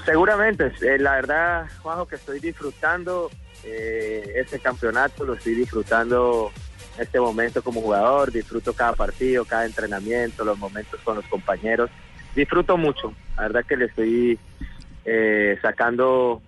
Seguramente, 0.05 0.71
eh, 0.81 0.97
la 0.97 1.11
verdad, 1.15 1.65
Juanjo, 1.81 2.07
que 2.07 2.15
estoy 2.15 2.39
disfrutando 2.39 3.29
eh, 3.63 4.33
este 4.35 4.59
campeonato, 4.59 5.25
lo 5.25 5.33
estoy 5.33 5.55
disfrutando 5.55 6.51
este 6.97 7.19
momento 7.19 7.61
como 7.61 7.81
jugador, 7.81 8.31
disfruto 8.31 8.73
cada 8.73 8.93
partido, 8.93 9.45
cada 9.45 9.65
entrenamiento, 9.65 10.43
los 10.43 10.57
momentos 10.57 10.99
con 11.01 11.15
los 11.15 11.25
compañeros, 11.25 11.89
disfruto 12.35 12.77
mucho, 12.77 13.13
la 13.37 13.43
verdad 13.43 13.65
que 13.65 13.77
le 13.77 13.85
estoy 13.85 14.39
eh, 15.05 15.57
sacando 15.61 16.41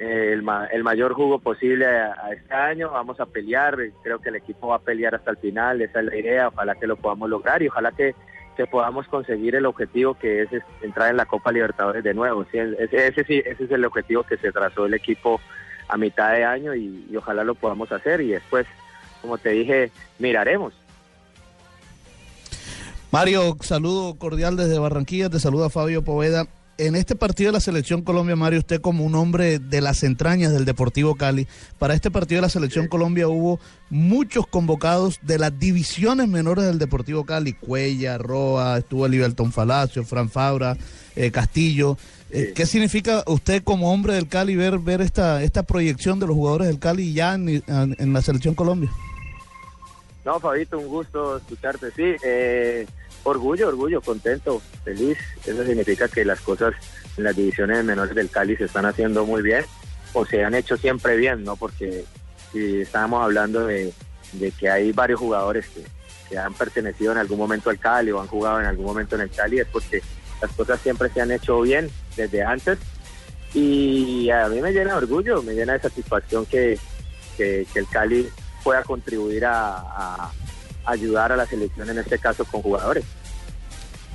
eh, 0.00 0.32
el, 0.32 0.44
el 0.72 0.84
mayor 0.84 1.14
jugo 1.14 1.38
posible 1.38 1.86
a, 1.86 2.32
este 2.32 2.54
año, 2.54 2.90
vamos 2.90 3.20
a 3.20 3.26
pelear, 3.26 3.76
creo 4.02 4.20
que 4.20 4.30
el 4.30 4.36
equipo 4.36 4.68
va 4.68 4.76
a 4.76 4.80
pelear 4.80 5.14
hasta 5.14 5.30
el 5.30 5.36
final, 5.38 5.80
esa 5.80 6.00
es 6.00 6.06
la 6.06 6.16
idea, 6.16 6.48
ojalá 6.48 6.74
que 6.74 6.86
lo 6.86 6.96
podamos 6.96 7.30
lograr 7.30 7.62
y 7.62 7.68
ojalá 7.68 7.92
que 7.92 8.14
que 8.58 8.66
podamos 8.66 9.06
conseguir 9.06 9.54
el 9.54 9.66
objetivo 9.66 10.14
que 10.14 10.42
es, 10.42 10.48
entrar 10.82 11.10
en 11.10 11.16
la 11.16 11.26
Copa 11.26 11.52
Libertadores 11.52 12.02
de 12.02 12.12
nuevo. 12.12 12.44
Sí, 12.50 12.58
ese, 12.58 13.06
ese 13.06 13.20
ese 13.20 13.64
es 13.64 13.70
el 13.70 13.84
objetivo 13.84 14.24
que 14.24 14.36
se 14.36 14.50
trazó 14.50 14.86
el 14.86 14.94
equipo 14.94 15.40
a 15.88 15.96
mitad 15.96 16.32
de 16.32 16.44
año 16.44 16.74
y, 16.74 17.06
y 17.10 17.16
ojalá 17.16 17.44
lo 17.44 17.54
podamos 17.54 17.90
hacer 17.90 18.20
y 18.20 18.28
después, 18.28 18.66
como 19.22 19.38
te 19.38 19.50
dije, 19.50 19.90
miraremos. 20.18 20.74
Mario, 23.10 23.56
saludo 23.60 24.16
cordial 24.16 24.56
desde 24.56 24.78
Barranquilla, 24.78 25.30
te 25.30 25.40
saluda 25.40 25.70
Fabio 25.70 26.04
Poveda. 26.04 26.46
En 26.76 26.94
este 26.94 27.16
partido 27.16 27.48
de 27.48 27.54
la 27.54 27.60
Selección 27.60 28.02
Colombia, 28.02 28.36
Mario, 28.36 28.60
usted 28.60 28.80
como 28.80 29.04
un 29.04 29.16
hombre 29.16 29.58
de 29.58 29.80
las 29.80 30.04
entrañas 30.04 30.52
del 30.52 30.64
Deportivo 30.64 31.16
Cali, 31.16 31.48
para 31.78 31.94
este 31.94 32.10
partido 32.10 32.36
de 32.36 32.42
la 32.42 32.50
Selección 32.50 32.86
Colombia 32.86 33.26
hubo 33.26 33.58
muchos 33.90 34.46
convocados 34.46 35.18
de 35.22 35.38
las 35.38 35.58
divisiones 35.58 36.28
menores 36.28 36.66
del 36.66 36.78
Deportivo 36.78 37.24
Cali, 37.24 37.54
Cuella, 37.54 38.18
Roa, 38.18 38.78
estuvo 38.78 39.06
el 39.06 39.12
Liberton 39.12 39.50
Falacio, 39.50 40.04
Fran 40.04 40.28
Fabra, 40.28 40.76
eh, 41.16 41.32
Castillo. 41.32 41.96
Eh, 42.30 42.52
¿Qué 42.54 42.66
significa 42.66 43.24
usted 43.26 43.62
como 43.62 43.92
hombre 43.92 44.14
del 44.14 44.28
Cali 44.28 44.54
ver, 44.54 44.78
ver 44.78 45.00
esta, 45.00 45.42
esta 45.42 45.62
proyección 45.62 46.20
de 46.20 46.26
los 46.26 46.36
jugadores 46.36 46.68
del 46.68 46.78
Cali 46.78 47.12
ya 47.14 47.34
en, 47.34 47.62
la 48.12 48.22
Selección 48.22 48.54
Colombia? 48.54 48.90
No, 50.24 50.38
Fabito, 50.38 50.78
un 50.78 50.88
gusto 50.88 51.38
escucharte. 51.38 51.90
Sí, 51.92 52.16
eh, 52.22 52.86
Orgullo, 53.24 53.68
orgullo, 53.68 54.00
contento, 54.00 54.62
feliz. 54.84 55.18
Eso 55.44 55.64
significa 55.64 56.08
que 56.08 56.24
las 56.24 56.40
cosas 56.40 56.74
en 57.16 57.24
las 57.24 57.36
divisiones 57.36 57.84
menores 57.84 58.14
del 58.14 58.30
Cali 58.30 58.56
se 58.56 58.64
están 58.64 58.86
haciendo 58.86 59.26
muy 59.26 59.42
bien 59.42 59.64
o 60.12 60.24
se 60.24 60.44
han 60.44 60.54
hecho 60.54 60.76
siempre 60.76 61.16
bien, 61.16 61.44
¿no? 61.44 61.56
Porque 61.56 62.04
si 62.52 62.80
estábamos 62.80 63.22
hablando 63.22 63.66
de, 63.66 63.92
de 64.32 64.50
que 64.52 64.70
hay 64.70 64.92
varios 64.92 65.20
jugadores 65.20 65.66
que, 65.68 65.84
que 66.28 66.38
han 66.38 66.54
pertenecido 66.54 67.12
en 67.12 67.18
algún 67.18 67.38
momento 67.38 67.70
al 67.70 67.78
Cali 67.78 68.12
o 68.12 68.20
han 68.20 68.28
jugado 68.28 68.60
en 68.60 68.66
algún 68.66 68.86
momento 68.86 69.16
en 69.16 69.22
el 69.22 69.30
Cali, 69.30 69.58
es 69.58 69.66
porque 69.66 70.00
las 70.40 70.50
cosas 70.52 70.80
siempre 70.80 71.08
se 71.10 71.20
han 71.20 71.30
hecho 71.30 71.60
bien 71.60 71.90
desde 72.16 72.42
antes. 72.42 72.78
Y 73.54 74.30
a 74.30 74.48
mí 74.48 74.60
me 74.60 74.72
llena 74.72 74.92
de 74.92 74.98
orgullo, 74.98 75.42
me 75.42 75.54
llena 75.54 75.72
de 75.74 75.80
satisfacción 75.80 76.44
que, 76.46 76.78
que, 77.36 77.66
el 77.74 77.88
Cali 77.88 78.28
pueda 78.62 78.82
contribuir 78.82 79.44
a, 79.46 80.30
ayudar 80.84 81.32
a 81.32 81.36
la 81.36 81.46
selección, 81.46 81.88
en 81.88 81.98
este 81.98 82.18
caso 82.18 82.44
con 82.44 82.62
jugadores. 82.62 83.04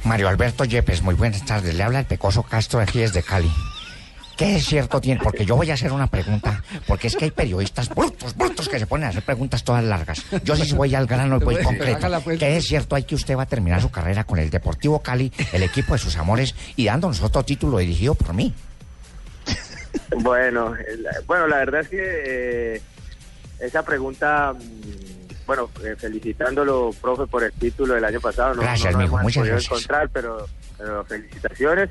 Mario 0.04 0.28
Alberto 0.28 0.66
Yepes, 0.66 1.02
muy 1.02 1.16
buenas 1.16 1.46
tardes. 1.46 1.74
Le 1.76 1.84
habla 1.84 2.00
el 2.00 2.06
Pecoso 2.06 2.44
Castro 2.44 2.80
de 2.80 2.84
aquí 2.84 3.00
desde 3.00 3.24
Cali. 3.24 3.52
¿Qué 4.38 4.56
es 4.56 4.66
cierto 4.66 5.00
tiene? 5.00 5.22
Porque 5.24 5.46
yo 5.46 5.56
voy 5.56 5.70
a 5.70 5.76
hacer 5.76 5.92
una 5.92 6.08
pregunta, 6.08 6.64
porque 6.88 7.08
es 7.08 7.16
que 7.16 7.26
hay 7.26 7.32
periodistas 7.32 7.90
brutos, 7.90 8.36
brutos 8.36 8.68
que 8.68 8.80
se 8.80 8.88
ponen 8.88 9.06
a 9.06 9.10
hacer 9.10 9.24
preguntas 9.24 9.64
todas 9.64 9.84
largas. 9.84 10.26
Yo 10.44 10.56
sí 10.56 10.74
voy 10.74 10.96
al 10.96 11.06
grano 11.06 11.38
y 11.38 11.44
voy 11.44 11.58
pues. 11.64 12.40
¿Qué 12.40 12.58
es 12.58 12.66
cierto? 12.66 12.96
Hay 12.96 13.04
que 13.04 13.16
usted 13.16 13.38
va 13.38 13.44
a 13.44 13.48
terminar 13.48 13.82
su 13.82 13.92
carrera 13.92 14.24
con 14.24 14.40
el 14.40 14.50
Deportivo 14.50 15.00
Cali, 15.02 15.32
el 15.52 15.64
equipo 15.64 15.94
de 15.94 16.00
sus 16.00 16.18
amores, 16.18 16.56
y 16.76 16.86
dándonos 16.86 17.22
otro 17.22 17.44
título 17.44 17.78
dirigido 17.78 18.16
por 18.16 18.34
mí. 18.34 18.54
Bueno, 20.18 20.74
bueno, 21.28 21.48
la 21.48 21.58
verdad 21.58 21.82
es 21.82 21.88
que 21.88 22.76
eh, 22.76 22.82
esa 23.60 23.84
pregunta, 23.84 24.54
mm, 24.54 25.46
bueno, 25.46 25.70
eh, 25.84 25.96
felicitándolo, 25.98 26.92
profe, 27.02 27.28
por 27.28 27.44
el 27.44 27.54
título 27.54 27.94
del 27.96 28.06
año 28.06 28.20
pasado. 28.20 28.56
No, 28.56 28.62
Gracias, 28.62 28.94
no, 28.94 29.00
nos 29.00 29.08
mijo, 29.08 29.16
hemos 29.20 29.24
muchas 29.24 29.46
gracias. 29.46 29.72
encontrar, 29.72 30.10
pero, 30.10 30.48
pero 30.78 31.04
felicitaciones. 31.06 31.90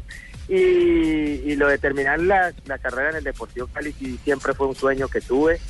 Y, 0.49 0.55
y 0.57 1.57
lo 1.57 1.69
de 1.69 1.79
terminar 1.79 2.21
la, 2.21 2.53
carrera 2.83 3.11
en 3.11 3.17
el 3.17 3.25
Deportivo 3.25 3.69
Cali 3.69 3.93
sí, 3.93 4.19
siempre 4.25 4.55
fue 4.55 4.67
un 4.67 4.75
sueño 4.75 5.09
que 5.09 5.21
tuve. 5.21 5.61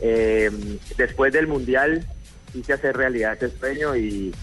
Eh, 0.00 0.50
después 0.96 1.32
del 1.32 1.46
Mundial 1.46 2.06
quise 2.52 2.72
hacer 2.74 2.96
realidad 2.96 3.34
ese 3.40 3.56
sueño 3.56 3.96
y, 3.96 4.34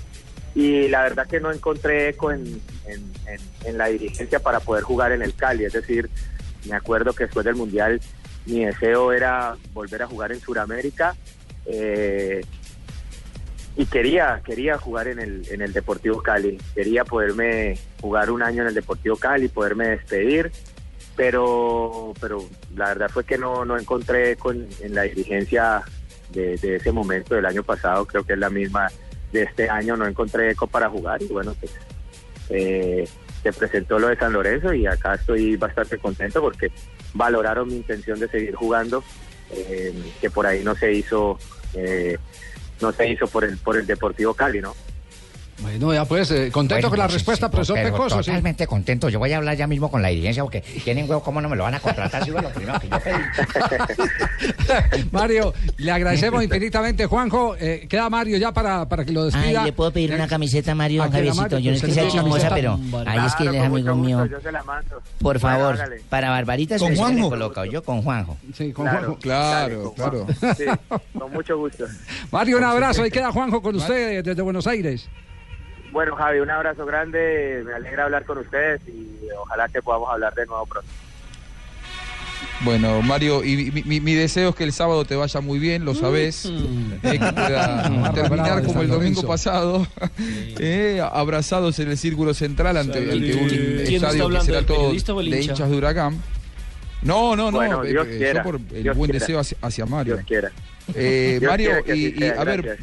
y 0.56 0.88
la 0.88 1.04
verdad 1.04 1.28
que 1.28 1.40
no 1.40 1.52
encontré 1.52 2.10
eco 2.10 2.32
en, 2.32 2.62
en- 2.88 3.12
en- 3.28 3.40
en 3.66 3.78
la 3.78 3.88
dirigencia 3.88 4.40
para 4.40 4.60
poder 4.60 4.84
jugar 4.84 5.12
en 5.12 5.22
el 5.22 5.36
Cali. 5.36 5.66
Es 5.66 5.74
decir, 5.74 6.10
me 6.68 6.76
acuerdo 6.76 7.14
que 7.14 7.26
después 7.26 7.46
del 7.46 7.56
Mundial 7.56 8.02
mi 8.46 8.66
deseo 8.66 9.12
era 9.14 9.56
volver 9.74 10.02
a 10.02 10.08
jugar 10.08 10.32
en 10.32 10.40
Sudamérica 10.40 11.16
eh, 11.66 12.42
y 13.76 13.86
quería 13.86 14.42
quería 14.44 14.78
jugar 14.78 15.08
en 15.08 15.20
el, 15.20 15.48
en 15.50 15.62
el 15.62 15.74
Deportivo 15.74 16.22
Cali. 16.22 16.58
Quería 16.76 17.06
poderme 17.06 17.78
jugar 18.02 18.32
un 18.32 18.42
año 18.42 18.64
en 18.64 18.70
el 18.70 18.74
Deportivo 18.74 19.16
Cali, 19.16 19.48
poderme 19.48 19.90
despedir, 19.90 20.52
pero 21.16 22.14
pero 22.20 22.44
la 22.76 22.90
verdad 22.90 23.10
fue 23.10 23.24
que 23.24 23.38
no, 23.38 23.66
no 23.66 23.78
encontré 23.78 24.36
con, 24.36 24.68
en 24.82 24.96
la 24.96 25.04
dirigencia 25.04 25.84
de, 26.32 26.58
de 26.58 26.76
ese 26.76 26.92
momento 26.92 27.36
del 27.36 27.46
año 27.46 27.64
pasado, 27.64 28.06
creo 28.06 28.24
que 28.24 28.34
es 28.34 28.40
la 28.40 28.50
misma 28.50 28.90
de 29.32 29.44
este 29.44 29.70
año, 29.70 29.96
no 29.96 30.08
encontré 30.08 30.52
eco 30.52 30.68
para 30.68 30.90
jugar 30.90 31.22
y 31.22 31.28
bueno, 31.28 31.56
pues 31.60 31.72
eh, 32.50 33.08
se 33.44 33.54
presentó 33.54 34.00
lo 34.00 34.08
de 34.08 34.18
San 34.18 34.34
Lorenzo 34.34 34.74
y 34.74 34.86
acá 34.88 35.16
estoy 35.16 35.56
bastante 35.56 35.98
contento 35.98 36.42
porque 36.42 36.72
valoraron 37.14 37.68
mi 37.68 37.78
intención 37.78 38.20
de 38.20 38.28
seguir 38.28 38.56
jugando, 38.56 39.04
eh, 39.52 39.94
que 40.20 40.30
por 40.30 40.46
ahí 40.46 40.64
no 40.64 40.76
se 40.76 40.92
hizo, 40.94 41.38
eh, 41.74 42.18
no 42.82 42.92
se 42.92 43.10
hizo 43.10 43.28
por 43.28 43.44
el 43.44 43.58
por 43.58 43.78
el 43.78 43.86
Deportivo 43.86 44.34
Cali, 44.34 44.62
¿no? 44.62 44.76
Bueno, 45.62 45.94
ya 45.94 46.06
pues, 46.06 46.32
eh, 46.32 46.50
contento 46.52 46.76
Bueno, 46.76 46.90
con 46.90 47.00
la 47.00 47.08
sí, 47.08 47.14
respuesta, 47.16 47.48
sí, 47.48 47.52
profesor 47.52 47.76
pero 47.82 47.92
Pecoso. 47.92 48.24
sí. 48.24 48.30
Totalmente 48.32 48.66
contento. 48.68 49.10
Yo 49.10 49.20
voy 49.20 49.34
a 49.34 49.38
hablar 49.38 49.58
ya 49.58 49.68
mismo 49.68 49.92
con 49.92 50.02
la 50.02 50.08
dirigencia 50.10 50.42
porque 50.44 50.62
tienen 50.62 51.10
huevo, 51.10 51.22
¿cómo 51.22 51.42
no 51.42 51.50
me 51.50 51.56
lo 51.56 51.64
van 51.64 51.76
a 51.76 51.80
contratar? 51.80 52.24
Si 52.24 52.32
fue 52.32 52.42
lo 52.42 52.50
primero 52.50 52.80
que 52.80 52.90
yo 52.90 53.00
pedí. 53.00 53.14
Mario, 55.12 55.54
le 55.78 55.92
agradecemos 55.92 56.44
infinitamente. 56.44 57.06
Juanjo, 57.06 57.56
eh, 57.60 57.86
queda 57.90 58.10
Mario 58.10 58.38
ya 58.38 58.52
para, 58.54 58.88
para 58.88 59.04
que 59.06 59.12
lo 59.12 59.24
Ay, 59.24 59.32
despida. 59.32 59.64
¿le 59.66 59.74
puedo 59.74 59.92
pedir 59.92 60.14
una 60.14 60.28
camiseta, 60.28 60.74
Mario, 60.76 61.04
que 61.04 61.10
la 61.10 61.14
Javiercito? 61.16 61.42
Mario, 61.44 61.60
Yo 61.60 61.72
no 61.72 61.76
es 61.76 61.82
que 61.82 61.88
pues, 61.88 61.96
sea 61.96 62.04
se 62.04 62.10
le 62.18 62.22
chismosa, 62.22 62.50
pero 62.54 62.80
ahí 63.06 63.26
es 63.26 63.36
que 63.36 63.44
él 63.44 63.56
es 63.56 63.62
amigo 63.64 63.96
mío. 63.96 64.26
yo 64.26 64.40
se 64.42 64.52
la 64.52 64.64
mando. 64.64 65.02
Por 65.22 65.40
favor, 65.40 65.78
para 66.10 66.30
Barbarita 66.30 66.76
se 66.78 66.84
Con 66.86 66.94
le 66.94 66.98
Juanjo. 67.00 67.30
coloca 67.30 67.66
yo 67.66 67.84
con 67.84 68.02
Juanjo. 68.02 68.38
Sí, 68.56 68.72
con 68.72 68.86
Claro, 68.86 69.00
Juanjo. 69.00 69.20
Claro, 69.20 69.94
claro. 69.96 70.28
Sí, 70.58 70.66
con 71.18 71.32
mucho 71.34 71.58
gusto. 71.58 71.86
Mario, 72.32 72.58
un 72.58 72.64
abrazo. 72.64 73.04
Ahí 73.04 73.12
queda 73.12 73.32
Juanjo 73.32 73.62
con 73.62 73.76
usted 73.76 74.24
desde 74.24 74.42
Buenos 74.42 74.66
Aires. 74.68 75.08
Bueno, 75.92 76.16
Javi, 76.16 76.40
un 76.40 76.50
abrazo 76.52 76.86
grande. 76.86 77.64
Me 77.66 77.74
alegra 77.74 78.06
hablar 78.06 78.26
con 78.26 78.38
ustedes 78.38 78.82
y 78.88 79.08
ojalá 79.42 79.68
que 79.70 79.82
podamos 79.82 80.10
hablar 80.12 80.34
de 80.36 80.46
nuevo 80.46 80.66
pronto. 80.66 80.90
Bueno, 82.62 83.02
Mario, 83.02 83.42
y 83.44 83.72
mi, 83.72 83.82
mi- 83.84 84.00
mi 84.02 84.14
deseo 84.14 84.50
es 84.50 84.56
que 84.56 84.66
el 84.66 84.74
sábado 84.74 85.06
te 85.06 85.16
vaya 85.16 85.40
muy 85.40 85.60
bien, 85.60 85.86
lo 85.86 85.96
sabés. 85.96 86.46
eh, 86.46 87.02
que 87.02 87.18
pueda 87.18 88.12
terminar 88.14 88.64
como 88.64 88.82
el 88.82 88.90
domingo 88.90 89.24
pasado, 89.24 89.88
eh, 90.60 91.02
abrazados 91.12 91.80
en 91.80 91.90
el 91.90 91.98
círculo 91.98 92.34
central 92.34 92.76
ante, 92.78 93.00
Sí. 93.06 93.12
ante 93.12 93.34
un 93.36 93.48
¿Quién 93.48 93.80
está 93.80 94.08
estadio 94.10 94.30
que 94.30 94.42
será 94.42 94.66
todo 94.66 94.90
de 94.92 94.96
hincha? 94.96 95.40
hinchas 95.52 95.70
de 95.70 95.76
Huracán. 95.78 96.22
No, 97.02 97.36
no, 97.38 97.50
no, 97.50 97.58
Bueno, 97.60 97.84
eh, 97.86 97.92
Dios 97.92 98.08
eh, 98.10 98.18
quiera, 98.18 98.34
yo 98.34 98.44
por 98.44 98.56
el 98.56 98.84
Dios 98.84 98.98
buen 98.98 99.10
quiera. 99.12 99.26
deseo 99.26 99.40
hacia, 99.40 99.58
hacia 99.62 99.86
Mario. 99.86 100.16
Dios 100.16 100.28
quiera. 100.28 100.52
Eh, 100.96 101.38
Dios 101.40 101.50
Mario, 101.50 101.72
quiera 101.86 101.98
y, 101.98 102.24
a 102.38 102.44
ver, 102.44 102.78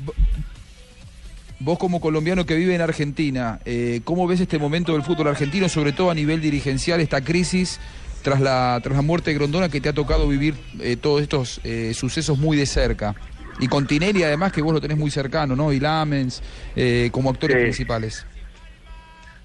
vos 1.61 1.79
como 1.79 2.01
colombiano 2.01 2.45
que 2.47 2.55
vive 2.55 2.75
en 2.75 2.81
Argentina, 2.81 3.61
eh, 3.65 4.01
¿cómo 4.05 4.27
ves 4.27 4.41
este 4.41 4.59
momento 4.59 4.93
del 4.93 5.03
fútbol 5.03 5.29
argentino, 5.29 5.69
sobre 5.69 5.93
todo 5.93 6.11
a 6.11 6.15
nivel 6.15 6.41
dirigencial, 6.41 7.01
esta 7.01 7.23
crisis 7.23 7.81
tras 8.23 8.41
la, 8.41 8.79
tras 8.83 8.97
la 8.97 9.03
muerte 9.03 9.31
de 9.31 9.37
Grondona 9.39 9.69
que 9.69 9.81
te 9.81 9.89
ha 9.89 9.93
tocado 9.93 10.29
vivir 10.29 10.55
eh, 10.81 10.97
todos 10.97 11.23
estos 11.23 11.61
eh, 11.65 11.93
sucesos 11.95 12.39
muy 12.39 12.57
de 12.57 12.67
cerca? 12.67 13.15
Y 13.59 13.69
con 13.69 13.87
Tinelli 13.87 14.23
además 14.23 14.53
que 14.53 14.61
vos 14.61 14.75
lo 14.75 14.81
tenés 14.83 14.99
muy 14.99 15.11
cercano, 15.11 15.57
¿no? 15.57 15.73
Y 15.73 15.81
Lamens 15.81 16.43
eh, 16.75 17.09
como 17.11 17.31
actores 17.31 17.57
Sí. 17.57 17.63
principales. 17.63 18.27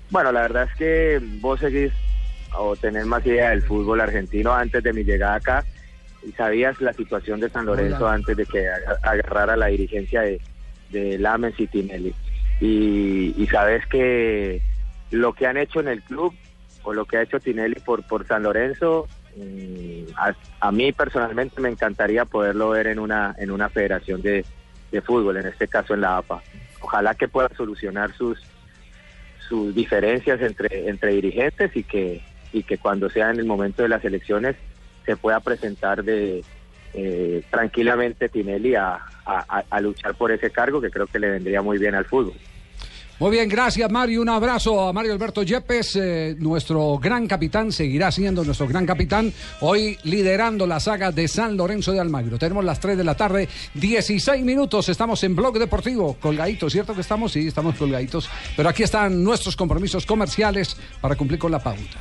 Bueno, 0.09 0.33
la 0.33 0.41
verdad 0.41 0.63
es 0.69 0.75
que 0.77 1.21
vos 1.39 1.61
seguís 1.61 1.93
o 2.57 2.75
tenés 2.75 3.05
más 3.05 3.25
idea 3.25 3.51
del 3.51 3.61
fútbol 3.61 4.01
argentino 4.01 4.53
antes 4.53 4.83
de 4.83 4.91
mi 4.91 5.05
llegada 5.05 5.35
acá 5.35 5.65
y 6.27 6.33
sabías 6.33 6.81
la 6.81 6.91
situación 6.91 7.39
de 7.39 7.49
San 7.49 7.65
Lorenzo 7.65 8.03
Hola. 8.05 8.15
antes 8.15 8.35
de 8.35 8.45
que 8.45 8.67
aga- 8.67 8.99
agarrara 9.01 9.55
la 9.55 9.67
dirigencia 9.67 10.19
de, 10.21 10.41
de 10.91 11.17
Lamens 11.17 11.59
y 11.59 11.67
Tinelli. 11.67 12.13
Y, 12.59 13.33
y 13.37 13.47
sabes 13.47 13.85
que 13.87 14.61
lo 15.09 15.33
que 15.33 15.47
han 15.47 15.57
hecho 15.57 15.79
en 15.79 15.87
el 15.87 16.01
club 16.03 16.33
o 16.83 16.93
lo 16.93 17.05
que 17.05 17.17
ha 17.17 17.21
hecho 17.21 17.39
Tinelli 17.39 17.79
por, 17.79 18.03
por 18.07 18.27
San 18.27 18.43
Lorenzo, 18.43 19.07
mm, 19.35 20.13
a, 20.15 20.35
a 20.59 20.71
mí 20.71 20.91
personalmente 20.91 21.59
me 21.61 21.69
encantaría 21.69 22.25
poderlo 22.25 22.69
ver 22.69 22.87
en 22.87 22.99
una, 22.99 23.35
en 23.37 23.51
una 23.51 23.69
federación 23.69 24.21
de, 24.21 24.45
de 24.91 25.01
fútbol, 25.01 25.37
en 25.37 25.47
este 25.47 25.67
caso 25.67 25.93
en 25.93 26.01
la 26.01 26.17
APA. 26.17 26.41
Ojalá 26.81 27.15
que 27.15 27.27
pueda 27.27 27.49
solucionar 27.55 28.13
sus 28.13 28.39
sus 29.47 29.75
diferencias 29.75 30.41
entre 30.41 30.87
entre 30.87 31.11
dirigentes 31.11 31.75
y 31.75 31.83
que 31.83 32.21
y 32.53 32.63
que 32.63 32.77
cuando 32.77 33.09
sea 33.09 33.31
en 33.31 33.39
el 33.39 33.45
momento 33.45 33.81
de 33.81 33.89
las 33.89 34.03
elecciones 34.05 34.55
se 35.05 35.17
pueda 35.17 35.41
presentar 35.41 36.03
de 36.03 36.43
eh, 36.93 37.43
tranquilamente 37.49 38.29
Tinelli 38.29 38.75
a, 38.75 38.99
a- 39.25 39.81
luchar 39.81 40.15
por 40.15 40.31
ese 40.31 40.49
cargo 40.51 40.79
que 40.81 40.89
creo 40.89 41.07
que 41.07 41.19
le 41.19 41.29
vendría 41.31 41.61
muy 41.61 41.77
bien 41.77 41.95
al 41.95 42.05
fútbol. 42.05 42.33
Muy 43.19 43.29
bien, 43.29 43.47
gracias 43.49 43.91
Mario. 43.91 44.23
Un 44.23 44.29
abrazo 44.29 44.87
a 44.87 44.93
Mario 44.93 45.13
Alberto 45.13 45.43
Yepes, 45.43 45.95
eh, 45.95 46.35
nuestro 46.39 46.97
gran 46.97 47.27
capitán, 47.27 47.71
seguirá 47.71 48.11
siendo 48.11 48.43
nuestro 48.43 48.67
gran 48.67 48.83
capitán, 48.87 49.31
hoy 49.59 49.95
liderando 50.05 50.65
la 50.65 50.79
saga 50.79 51.11
de 51.11 51.27
San 51.27 51.55
Lorenzo 51.55 51.91
de 51.91 51.99
Almagro. 51.99 52.39
Tenemos 52.39 52.65
las 52.65 52.79
3 52.79 52.97
de 52.97 53.03
la 53.03 53.13
tarde, 53.15 53.47
16 53.75 54.43
minutos, 54.43 54.89
estamos 54.89 55.23
en 55.23 55.35
Blog 55.35 55.59
Deportivo, 55.59 56.15
colgaditos, 56.19 56.73
¿cierto 56.73 56.95
que 56.95 57.01
estamos? 57.01 57.31
Sí, 57.33 57.45
estamos 57.47 57.75
colgaditos, 57.75 58.27
pero 58.57 58.69
aquí 58.69 58.81
están 58.81 59.23
nuestros 59.23 59.55
compromisos 59.55 60.03
comerciales 60.07 60.75
para 60.99 61.15
cumplir 61.15 61.37
con 61.39 61.51
la 61.51 61.59
pauta. 61.59 61.99